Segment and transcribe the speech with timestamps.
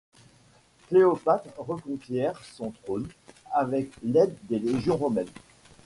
[0.87, 3.07] Cléopâtre reconquiert son trône
[3.53, 5.29] avec l’aide des légions romaines…